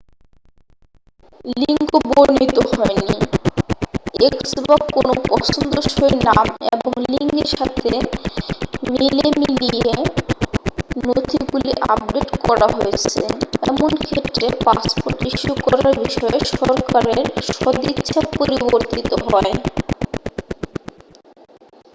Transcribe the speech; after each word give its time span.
লিঙ্গ 1.55 1.81
বর্ণিত 2.09 2.57
হয়নি 2.71 3.17
x 4.33 4.37
বা 4.65 4.77
কোনও 4.95 5.13
পছন্দসই 5.29 6.13
নাম 6.27 6.45
এবং 6.71 6.91
লিঙ্গের 7.05 7.49
সাথে 7.53 7.89
মেলেমিলিয়ে 8.95 9.93
নথিগুলি 11.05 11.71
আপডেট 11.87 12.27
কড়া 12.41 12.67
হয়েছে 12.75 13.21
এমন 13.69 13.91
ক্ষেত্রে 14.03 14.45
পাসপোর্ট 14.65 15.19
ইস্যু 15.29 15.53
করার 15.65 15.93
বিষয়ে 16.03 16.37
সরকারের 16.53 17.19
সদিচ্ছা 17.51 18.19
পরিবর্তিত 18.37 19.11
হয়। 19.25 19.53